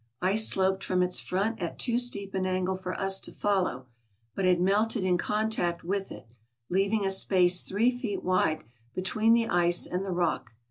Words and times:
Ice 0.19 0.47
sloped 0.49 0.83
from 0.83 1.03
its 1.03 1.19
front 1.19 1.61
at 1.61 1.77
too 1.77 1.99
steep 1.99 2.33
an 2.33 2.47
angle 2.47 2.75
for 2.75 2.99
us 2.99 3.19
to 3.19 3.31
fol 3.31 3.65
low, 3.65 3.85
but 4.33 4.45
had 4.45 4.59
melted 4.59 5.03
in 5.03 5.15
contact 5.19 5.83
with 5.83 6.11
it, 6.11 6.25
leaving 6.69 7.05
a 7.05 7.11
space 7.11 7.61
three 7.61 7.95
feet 7.95 8.23
wide 8.23 8.63
between 8.95 9.35
the 9.35 9.47
ice 9.47 9.85
and 9.85 10.03
the 10.03 10.09
rock. 10.09 10.53